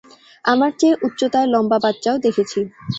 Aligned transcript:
আমার 0.45 0.71
চেয়ে 0.79 0.99
উচ্চতায় 1.03 1.47
লম্বা 1.47 1.77
বাচ্চাও 1.83 2.17
দেখেছি। 2.17 2.59